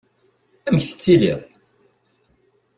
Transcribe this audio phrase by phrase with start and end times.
[0.67, 1.41] Amek tettiliḍ?